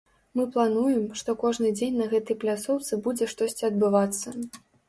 [0.37, 4.27] Мы плануем, што кожны дзень на гэтай пляцоўцы будзе штосьці адбывацца.